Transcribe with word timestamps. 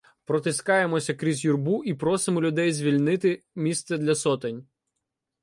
Протискаємося 0.25 1.13
крізь 1.13 1.45
юрбу 1.45 1.83
і 1.83 1.93
просимо 1.93 2.41
людей 2.41 2.71
звільнити 2.73 3.43
місце 3.55 3.97
для 3.97 4.15
сотень. 4.15 4.67